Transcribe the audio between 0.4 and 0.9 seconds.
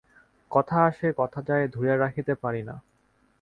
কথা